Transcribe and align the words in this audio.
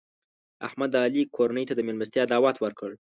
احمد 0.67 0.89
د 0.91 0.95
علي 1.05 1.23
کورنۍ 1.35 1.63
ته 1.69 1.73
د 1.75 1.81
مېلمستیا 1.87 2.23
دعوت 2.27 2.55
ورکړ. 2.59 2.89